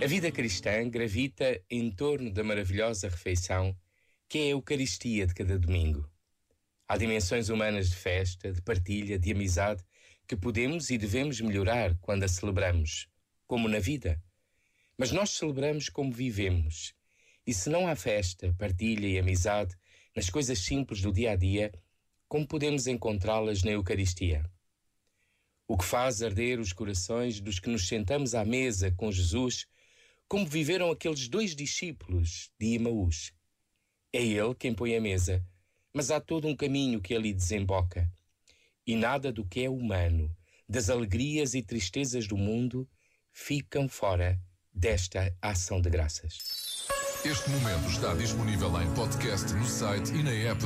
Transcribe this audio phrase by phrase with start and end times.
[0.00, 3.76] A vida cristã gravita em torno da maravilhosa refeição
[4.28, 6.08] que é a Eucaristia de cada domingo.
[6.86, 9.82] Há dimensões humanas de festa, de partilha, de amizade
[10.28, 13.08] que podemos e devemos melhorar quando a celebramos,
[13.44, 14.22] como na vida.
[14.96, 16.94] Mas nós celebramos como vivemos.
[17.44, 19.74] E se não há festa, partilha e amizade
[20.14, 21.72] nas coisas simples do dia a dia,
[22.28, 24.48] como podemos encontrá-las na Eucaristia?
[25.66, 29.66] O que faz arder os corações dos que nos sentamos à mesa com Jesus
[30.28, 33.32] como viveram aqueles dois discípulos de Imaús.
[34.12, 35.44] É ele quem põe a mesa,
[35.92, 38.10] mas há todo um caminho que ali desemboca.
[38.86, 40.30] E nada do que é humano,
[40.68, 42.88] das alegrias e tristezas do mundo,
[43.32, 44.38] ficam fora
[44.72, 46.86] desta ação de graças.
[47.24, 50.64] Este momento está disponível em podcast no site e na app